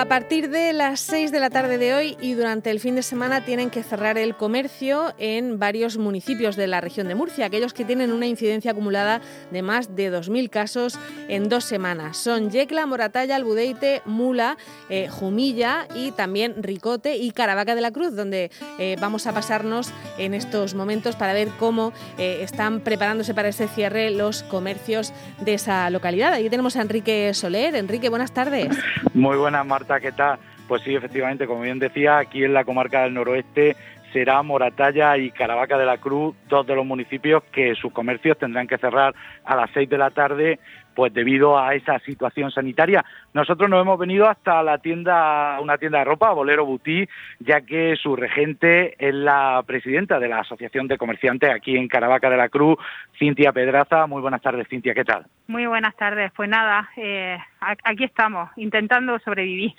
[0.00, 3.02] A partir de las 6 de la tarde de hoy y durante el fin de
[3.02, 7.74] semana tienen que cerrar el comercio en varios municipios de la región de Murcia, aquellos
[7.74, 10.98] que tienen una incidencia acumulada de más de 2.000 casos
[11.28, 12.16] en dos semanas.
[12.16, 14.56] Son Yecla, Moratalla, Albudeite, Mula,
[14.88, 19.92] eh, Jumilla y también Ricote y Caravaca de la Cruz, donde eh, vamos a pasarnos
[20.16, 25.12] en estos momentos para ver cómo eh, están preparándose para ese cierre los comercios
[25.42, 26.32] de esa localidad.
[26.32, 27.74] Aquí tenemos a Enrique Soler.
[27.74, 28.74] Enrique, buenas tardes.
[29.12, 30.38] Muy buenas, ¿qué tal?
[30.68, 33.76] Pues sí, efectivamente, como bien decía, aquí en la comarca del noroeste
[34.12, 38.66] será Moratalla y Caravaca de la Cruz, dos de los municipios que sus comercios tendrán
[38.66, 40.58] que cerrar a las seis de la tarde
[41.00, 43.02] pues debido a esa situación sanitaria.
[43.32, 47.96] Nosotros nos hemos venido hasta la tienda, una tienda de ropa, Bolero Butí, ya que
[47.96, 52.50] su regente es la presidenta de la Asociación de Comerciantes aquí en Caravaca de la
[52.50, 52.76] Cruz,
[53.18, 54.06] Cintia Pedraza.
[54.06, 55.24] Muy buenas tardes, Cintia, ¿qué tal?
[55.46, 56.32] Muy buenas tardes.
[56.36, 59.72] Pues nada, eh, aquí estamos, intentando sobrevivir.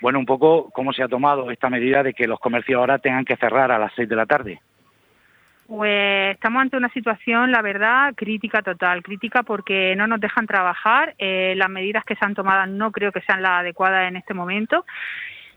[0.00, 3.24] Bueno, un poco cómo se ha tomado esta medida de que los comercios ahora tengan
[3.24, 4.60] que cerrar a las seis de la tarde.
[5.66, 11.14] Pues estamos ante una situación, la verdad, crítica total, crítica porque no nos dejan trabajar,
[11.18, 14.34] eh, las medidas que se han tomado no creo que sean las adecuadas en este
[14.34, 14.84] momento.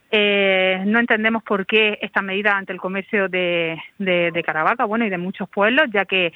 [0.09, 5.09] Eh, no entendemos por qué esta medida ante el comercio de, de, Caravaca, bueno, y
[5.09, 6.31] de muchos pueblos, ya que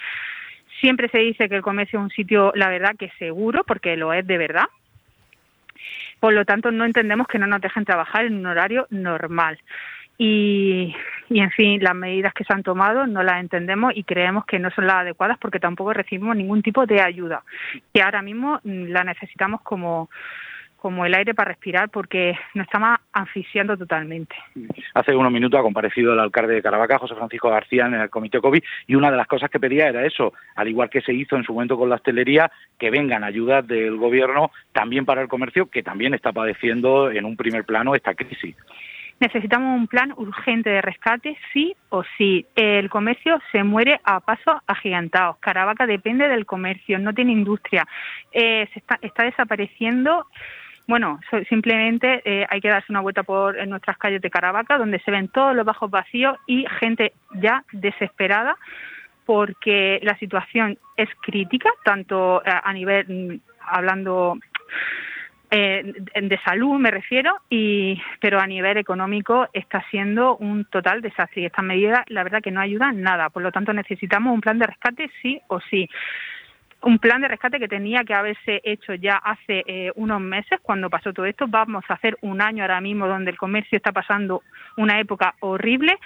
[0.81, 3.95] siempre se dice que el comercio es un sitio, la verdad, que es seguro, porque
[3.95, 4.66] lo es de verdad.
[6.19, 9.58] Por lo tanto, no entendemos que no nos dejen trabajar en un horario normal.
[10.23, 10.95] Y,
[11.31, 14.69] en fin, las medidas que se han tomado no las entendemos y creemos que no
[14.69, 17.41] son las adecuadas porque tampoco recibimos ningún tipo de ayuda,
[17.91, 20.11] que ahora mismo mm, la necesitamos como,
[20.78, 24.36] como el aire para respirar porque nos estamos asfixiando totalmente.
[24.94, 28.39] Hace unos minutos ha comparecido el alcalde de Caravaca, José Francisco García, en el comité
[28.39, 31.35] COVID y una de las cosas que pedía era eso, al igual que se hizo
[31.35, 35.66] en su momento con la hostelería, que vengan ayudas del gobierno también para el comercio,
[35.66, 38.56] que también está padeciendo en un primer plano esta crisis
[39.22, 42.45] necesitamos un plan urgente de rescate, sí o sí.
[42.56, 45.38] El comercio se muere a pasos agigantados.
[45.38, 47.88] Caravaca depende del comercio, no tiene industria.
[48.31, 50.25] Eh, se está, está desapareciendo
[50.88, 55.00] bueno, simplemente eh, hay que darse una vuelta por en nuestras calles de Caravaca, donde
[55.00, 58.57] se ven todos los bajos vacíos y gente ya desesperada
[59.25, 64.38] porque la situación es crítica, tanto eh, a nivel, mm, hablando
[65.53, 65.84] eh,
[66.16, 71.45] de salud me refiero, y, pero a nivel económico está siendo un total desastre y
[71.45, 73.29] estas medidas la verdad que no ayudan nada.
[73.29, 75.89] Por lo tanto necesitamos un plan de rescate sí o sí.
[76.84, 80.89] Un plan de rescate que tenía que haberse hecho ya hace eh, unos meses cuando
[80.89, 81.47] pasó todo esto.
[81.50, 84.44] Vamos a hacer un año ahora mismo donde el comercio está pasando
[84.78, 86.00] una época horrible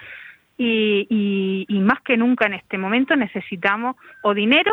[0.58, 4.72] y, y más que nunca en este momento necesitamos o dinero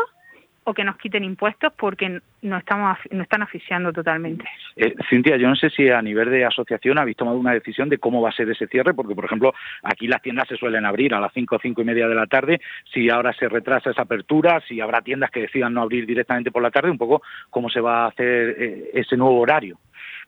[0.65, 4.45] o que nos quiten impuestos porque nos, estamos, nos están asfixiando totalmente.
[4.75, 7.97] Eh, Cintia, yo no sé si a nivel de asociación habéis tomado una decisión de
[7.97, 9.53] cómo va a ser ese cierre, porque, por ejemplo,
[9.83, 12.27] aquí las tiendas se suelen abrir a las cinco o cinco y media de la
[12.27, 12.61] tarde,
[12.93, 16.61] si ahora se retrasa esa apertura, si habrá tiendas que decidan no abrir directamente por
[16.61, 19.77] la tarde, un poco cómo se va a hacer eh, ese nuevo horario.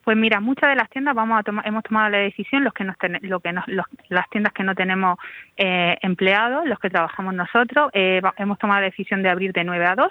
[0.06, 2.84] Pues mira, muchas de las tiendas vamos a tomar, hemos tomado la decisión, los que
[2.84, 5.18] nos lo que nos, las tiendas que no tenemos
[5.58, 9.84] eh, empleados, los que trabajamos nosotros, eh, hemos tomado la decisión de abrir de 9
[9.84, 10.08] a 2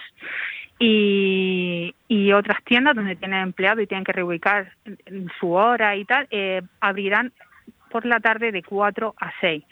[0.80, 4.72] y, y otras tiendas donde tienen empleados y tienen que reubicar
[5.38, 7.32] su hora y tal, eh, abrirán
[7.88, 9.62] por la tarde de 4 a 6.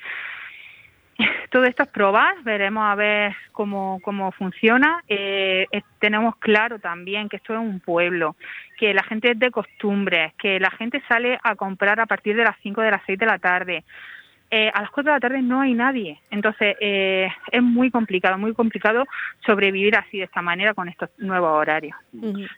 [1.50, 5.02] Todo esto es probar, veremos a ver cómo, cómo funciona.
[5.08, 5.66] Eh,
[5.98, 8.36] tenemos claro también que esto es un pueblo,
[8.78, 12.44] que la gente es de costumbres, que la gente sale a comprar a partir de
[12.44, 13.84] las 5 de las 6 de la tarde.
[14.54, 16.20] Eh, a las 4 de la tarde no hay nadie.
[16.30, 19.06] Entonces, eh, es muy complicado, muy complicado
[19.46, 21.96] sobrevivir así de esta manera con estos nuevos horarios.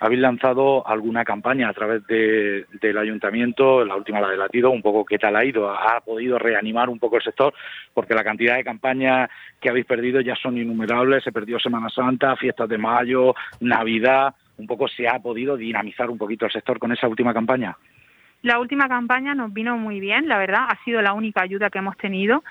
[0.00, 5.04] ¿Habéis lanzado alguna campaña a través del ayuntamiento, la última la de Latido, un poco
[5.04, 5.70] qué tal ha ido?
[5.70, 7.54] ¿Ha podido reanimar un poco el sector?
[7.92, 11.22] Porque la cantidad de campañas que habéis perdido ya son innumerables.
[11.22, 14.34] Se perdió Semana Santa, fiestas de mayo, Navidad.
[14.56, 17.76] ¿Un poco se ha podido dinamizar un poquito el sector con esa última campaña?
[18.44, 21.78] La última campaña nos vino muy bien, la verdad, ha sido la única ayuda que
[21.78, 22.44] hemos tenido.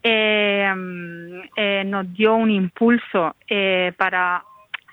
[0.00, 0.72] Eh,
[1.56, 4.44] eh, nos dio un impulso eh, para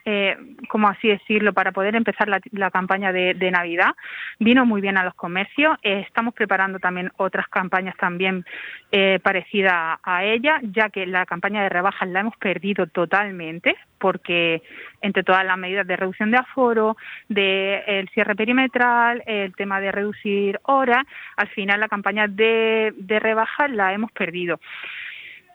[0.05, 0.37] eh,
[0.69, 3.91] como así decirlo, para poder empezar la, campaña de, Navidad.
[4.39, 5.77] Vino muy bien a los comercios.
[5.81, 8.45] Eh, estamos preparando también otras campañas también
[8.91, 14.61] eh, parecidas a ella, ya que la campaña de rebajas la hemos perdido totalmente, porque
[15.01, 16.95] entre todas las medidas de reducción de aforo,
[17.27, 21.03] de el cierre perimetral, el tema de reducir horas,
[21.37, 24.59] al final la campaña de, de rebajas la hemos perdido.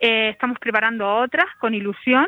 [0.00, 2.26] estamos preparando otras con ilusión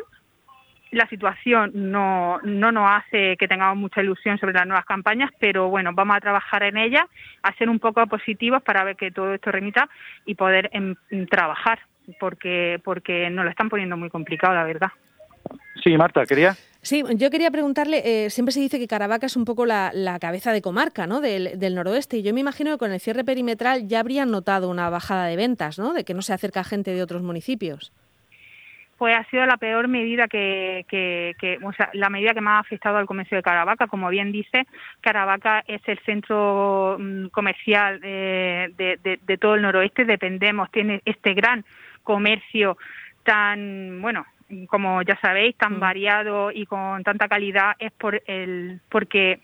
[0.91, 5.69] la situación no, no nos hace que tengamos mucha ilusión sobre las nuevas campañas, pero
[5.69, 7.05] bueno, vamos a trabajar en ellas,
[7.43, 9.89] a ser un poco positivos para ver que todo esto remita
[10.25, 10.95] y poder em,
[11.29, 11.79] trabajar,
[12.19, 14.89] porque, porque nos lo están poniendo muy complicado, la verdad.
[15.83, 16.55] Sí, Marta, quería.
[16.81, 20.51] Sí, yo quería preguntarle, eh, siempre se dice que Caravaca es un poco la, cabeza
[20.51, 21.21] de comarca ¿no?
[21.21, 24.69] del, del, noroeste y yo me imagino que con el cierre perimetral ya habrían notado
[24.69, 25.93] una bajada de ventas, ¿no?
[25.93, 27.91] de que no se acerca gente de otros municipios
[28.97, 32.59] pues ha sido la peor medida que, que, o sea, la medida que más ha
[32.59, 33.87] afectado al comercio de Caravaca.
[33.87, 34.65] Como bien dice,
[35.01, 40.05] Caravaca es el centro mm, comercial de, de, todo el noroeste.
[40.05, 41.63] Dependemos, tiene este gran
[42.03, 42.77] comercio
[43.23, 44.25] tan, bueno,
[44.67, 45.79] como ya sabéis, tan mm.
[45.79, 49.41] variado y con tanta calidad es por el porque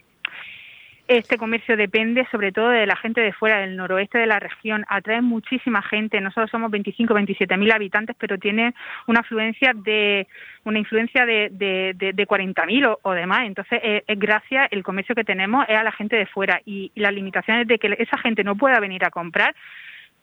[1.08, 4.86] este comercio depende sobre todo de la gente de fuera del noroeste de la región.
[4.88, 6.22] Atrae muchísima gente.
[6.22, 8.74] Nosotros somos 25, 27 mil habitantes, pero tiene
[9.08, 10.28] una afluencia de
[10.64, 13.46] una influencia de, de, de, 40 mil o, demás.
[13.46, 16.92] Entonces, eh, es gracias el comercio que tenemos es a la gente de fuera y,
[16.96, 19.54] las limitaciones de que esa gente no pueda venir a comprar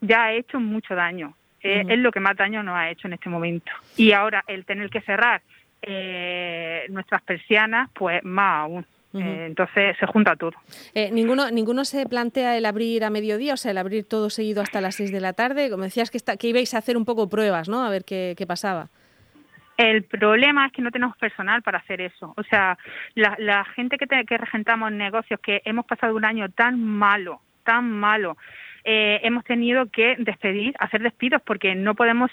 [0.00, 1.34] ya ha hecho mucho daño.
[1.62, 3.70] Eh, es lo que más daño nos ha hecho en este momento.
[3.98, 5.42] Y ahora el tener que cerrar
[5.82, 8.86] eh, nuestras persianas, pues más aún.
[9.12, 10.52] Eh, entonces se junta todo.
[10.94, 14.62] Eh, ¿ninguno, ¿Ninguno se plantea el abrir a mediodía, o sea, el abrir todo seguido
[14.62, 15.70] hasta las 6 de la tarde?
[15.70, 17.84] Como decías que, está, que ibais a hacer un poco pruebas, ¿no?
[17.84, 18.88] A ver qué, pasaba.
[19.76, 22.34] El problema es que no tenemos personal para hacer eso.
[22.36, 22.78] O sea,
[23.14, 28.36] la, gente que, que regentamos negocios, que hemos pasado un año tan malo, tan malo,
[28.84, 32.30] eh, hemos tenido que despedir, hacer despidos porque no podemos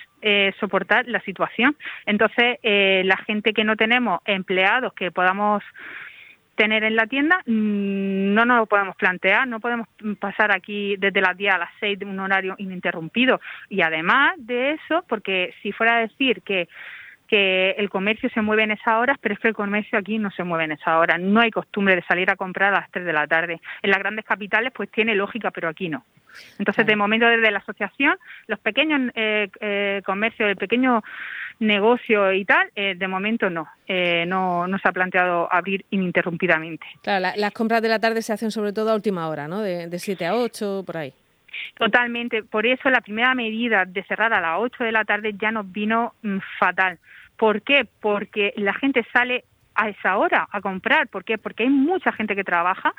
[0.60, 1.76] soportar la situación.
[2.06, 5.64] Entonces, la gente que no tenemos empleados que podamos
[6.58, 9.88] tener en la tienda, mm, no nos lo podemos plantear, no podemos
[10.20, 13.40] pasar aquí desde las 10 a las 6 de un horario ininterrumpido.
[13.70, 16.68] Y además de eso, porque si fuera a decir que
[17.28, 20.32] que el comercio se mueve en esa hora, pero es que el comercio aquí no
[20.32, 21.18] se mueve en esa hora.
[21.18, 23.60] No hay costumbre de salir a comprar a las 3 de la tarde.
[23.82, 26.04] En las grandes capitales pues tiene lógica, pero aquí no.
[26.60, 28.16] Entonces, de momento, desde la asociación,
[28.48, 31.04] los pequeños eh, eh, comercios, el pequeño
[31.60, 33.68] negocio y tal, eh, de momento no.
[33.88, 34.68] Eh, no.
[34.68, 36.86] No se ha planteado abrir ininterrumpidamente.
[37.02, 39.62] Claro, las compras de la tarde se hacen sobre todo a última hora, ¿no?
[39.62, 41.14] De, de 7 a 8, por ahí.
[41.76, 42.44] Totalmente.
[42.44, 45.72] Por eso la primera medida de cerrar a las 8 de la tarde ya nos
[45.72, 47.00] vino mm, fatal.
[47.38, 47.88] ¿Por qué?
[48.02, 49.46] Porque la gente sale
[49.76, 51.08] a esa hora a comprar.
[51.08, 51.38] ¿Por qué?
[51.38, 52.94] Porque hay mucha gente que trabaja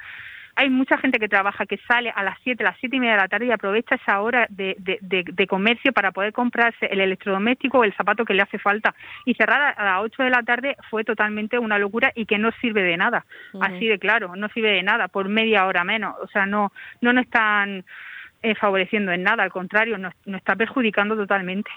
[0.58, 3.20] hay mucha gente que trabaja, que sale a las 7, las 7 y media de
[3.20, 7.85] la tarde y aprovecha esa hora de, de, comercio para poder comprarse el electrodoméstico o
[7.85, 8.93] el zapato que le hace falta.
[9.25, 12.50] Y cerrar a las 8 de la tarde fue totalmente una locura y que no
[12.61, 13.25] sirve de nada.
[13.61, 16.17] Así de claro, no sirve de nada, por media hora menos.
[16.20, 17.85] O sea, no, no nos están
[18.43, 21.70] eh, favoreciendo en nada, al contrario, nos está perjudicando totalmente.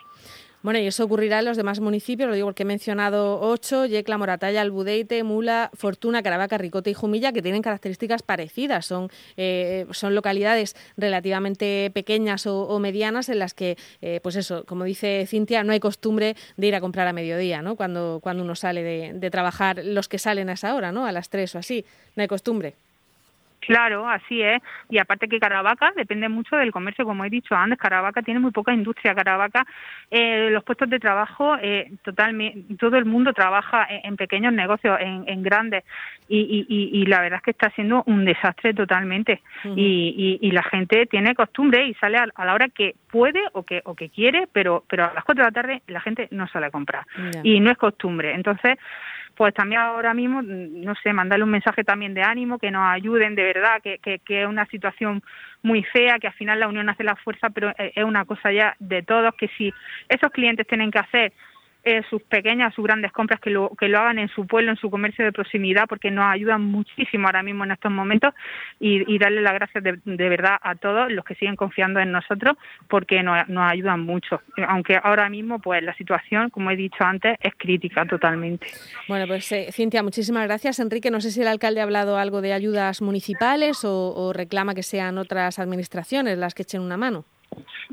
[0.64, 4.20] Bueno, y eso ocurrirá en los demás municipios, lo digo porque he mencionado ocho, Yecla,
[4.20, 8.86] Moratalla, Albudeite, Mula, Fortuna, Caravaca, Ricote y Jumilla, que tienen características parecidas.
[8.86, 14.84] Son, eh, son localidades relativamente pequeñas o, medianas en las que, eh, pues eso, como
[14.84, 17.76] dice Cintia, no hay costumbre de ir a comprar a mediodía, ¿no?
[17.76, 21.08] Cuando, cuando uno sale de, de trabajar, los que salen a esa hora, ¿no?
[21.08, 21.86] A las tres o así,
[22.16, 22.76] no hay costumbre.
[23.62, 24.62] Claro, así es.
[24.90, 27.78] Y aparte que Caravaca depende mucho del comercio, como he dicho antes.
[27.78, 29.14] Caravaca tiene muy poca industria.
[29.14, 29.66] Caravaca,
[30.10, 35.44] eh, los puestos de trabajo, eh, totalmente, todo el mundo trabaja en, pequeños negocios, en,
[35.44, 35.84] grandes.
[36.28, 39.42] Y, y, la verdad es que está siendo un desastre totalmente.
[39.76, 43.96] y, la gente tiene costumbre y sale a, la hora que puede o que, o
[43.96, 46.72] que quiere, pero, pero a las cuatro de la tarde la gente no sale a
[46.72, 47.06] comprar.
[47.44, 48.34] Y no es costumbre.
[48.34, 48.78] Entonces,
[49.42, 53.34] pues también ahora mismo, no sé, mandarle un mensaje también de ánimo, que nos ayuden
[53.34, 55.24] de verdad, que, que, que es una situación
[55.64, 58.76] muy fea, que al final la unión hace la fuerza, pero es una cosa ya
[58.78, 59.74] de todos, que si
[60.10, 61.34] esos clientes tienen que hacer
[61.84, 64.78] eh, sus pequeñas, sus grandes compras, que lo, que lo hagan en su pueblo, en
[64.78, 68.34] su comercio de proximidad, porque nos ayudan muchísimo ahora mismo en estos momentos
[68.80, 72.58] y, darle las gracias de, verdad a todos los que siguen confiando en nosotros,
[72.88, 74.42] porque nos, ayudan mucho.
[74.68, 78.68] Aunque ahora mismo, pues la situación, como he dicho antes, es crítica totalmente.
[79.08, 80.80] Bueno, pues eh, Cintia, muchísimas gracias.
[80.80, 84.84] Enrique, no sé si el alcalde ha hablado algo de ayudas municipales o reclama que
[84.84, 87.26] sean otras administraciones las que echen una mano.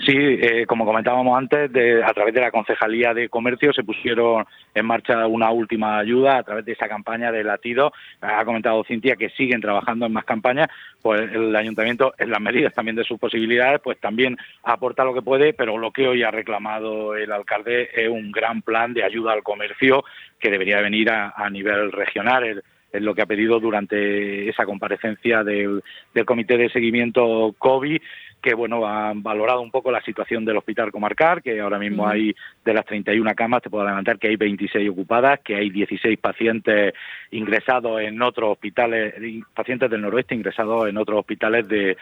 [0.07, 1.71] Sí, eh, como comentábamos antes,
[2.05, 6.43] a través de la Concejalía de Comercio se pusieron en marcha una última ayuda a
[6.45, 7.93] través de esa campaña de latido.
[8.21, 10.69] Ha comentado Cintia que siguen trabajando en más campañas,
[11.03, 15.23] pues el ayuntamiento, en las medidas también de sus posibilidades, pues también aporta lo que
[15.23, 19.33] puede, pero lo que hoy ha reclamado el alcalde es un gran plan de ayuda
[19.33, 20.05] al comercio
[20.39, 22.63] que debería venir a, nivel regional.
[22.93, 25.83] es lo que ha pedido durante esa comparecencia del,
[26.15, 28.01] del Comité de Seguimiento COVID
[28.43, 32.35] que bueno han valorado un poco la situación del hospital comarcal, que ahora mismo hay
[32.65, 36.95] de las 31 camas, te puedo adelantar que hay 26 ocupadas, que hay 16 pacientes
[37.31, 39.15] ingresados en otros hospitales,
[39.55, 41.97] pacientes del noroeste ingresados en otros hospitales de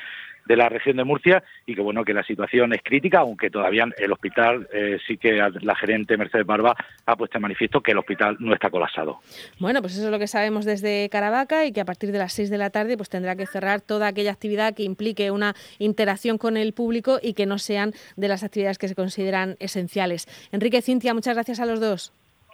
[0.47, 3.87] de la región de Murcia y que bueno que la situación es crítica, aunque todavía
[3.97, 6.75] el hospital eh, sí que la gerente Mercedes Barba
[7.05, 9.19] ha puesto en manifiesto que el hospital no está colapsado.
[9.59, 12.33] Bueno, pues eso es lo que sabemos desde Caravaca y que a partir de las
[12.33, 16.39] 6 de la tarde pues tendrá que cerrar toda aquella actividad que implique una interacción
[16.39, 20.27] con el público y que no sean de las actividades que se consideran esenciales.
[20.53, 22.13] Enrique Cintia, muchas gracias a los dos.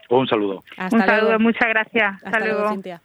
[0.08, 0.62] Un saludo.
[0.76, 2.22] Hasta Un saludo, muchas gracias.
[2.22, 3.00] Hasta, luego, Cintia.